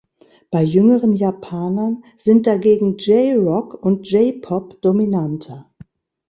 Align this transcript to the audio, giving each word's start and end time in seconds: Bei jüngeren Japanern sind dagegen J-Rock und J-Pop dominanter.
Bei 0.49 0.63
jüngeren 0.63 1.13
Japanern 1.13 2.03
sind 2.17 2.47
dagegen 2.47 2.97
J-Rock 2.97 3.75
und 3.83 4.09
J-Pop 4.09 4.81
dominanter. 4.81 5.71